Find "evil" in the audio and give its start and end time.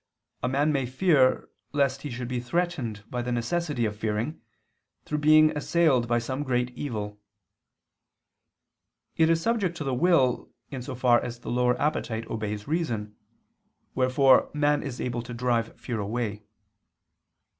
6.71-7.21